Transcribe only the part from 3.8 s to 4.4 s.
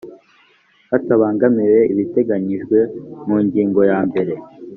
ya mbere